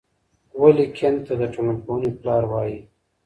[0.61, 2.77] ولي کنت ته د ټولنپوهنې پلار وايي؟